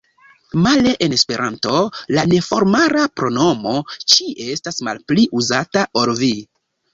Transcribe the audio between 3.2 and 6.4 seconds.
pronomo „ci“ estas malpli uzata ol „vi“.